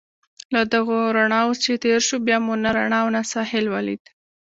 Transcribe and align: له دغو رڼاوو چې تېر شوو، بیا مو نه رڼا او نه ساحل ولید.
له 0.53 0.61
دغو 0.73 0.99
رڼاوو 1.17 1.59
چې 1.63 1.71
تېر 1.83 1.99
شوو، 2.07 2.23
بیا 2.27 2.37
مو 2.45 2.53
نه 2.63 2.69
رڼا 2.77 2.99
او 3.03 3.09
نه 3.15 3.21
ساحل 3.33 3.65
ولید. 3.75 4.03